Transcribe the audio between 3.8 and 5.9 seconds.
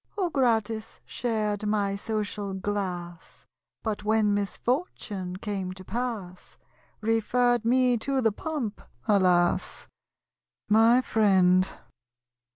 But when misfortune came to